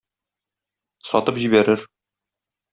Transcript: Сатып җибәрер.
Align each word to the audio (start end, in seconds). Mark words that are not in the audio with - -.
Сатып 1.11 1.39
җибәрер. 1.45 1.87